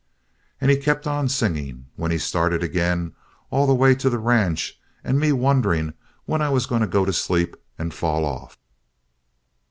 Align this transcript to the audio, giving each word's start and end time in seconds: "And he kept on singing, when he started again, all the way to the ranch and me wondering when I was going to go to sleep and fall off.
"And 0.59 0.71
he 0.71 0.77
kept 0.77 1.05
on 1.05 1.29
singing, 1.29 1.85
when 1.95 2.09
he 2.09 2.17
started 2.17 2.63
again, 2.63 3.13
all 3.51 3.67
the 3.67 3.75
way 3.75 3.93
to 3.93 4.09
the 4.09 4.17
ranch 4.17 4.81
and 5.03 5.19
me 5.19 5.31
wondering 5.31 5.93
when 6.25 6.41
I 6.41 6.49
was 6.49 6.65
going 6.65 6.81
to 6.81 6.87
go 6.87 7.05
to 7.05 7.13
sleep 7.13 7.55
and 7.77 7.93
fall 7.93 8.25
off. 8.25 8.57